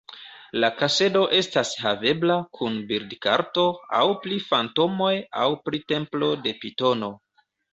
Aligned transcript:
La 0.61 0.69
kasedo 0.77 1.19
estas 1.39 1.73
havebla 1.81 2.37
kun 2.59 2.79
bildkarto 2.93 3.67
aŭ 4.01 4.01
pri 4.27 4.41
fantomoj 4.49 5.13
aŭ 5.43 5.47
pri 5.69 5.83
templo 5.95 6.33
de 6.49 6.57
pitono. 6.65 7.13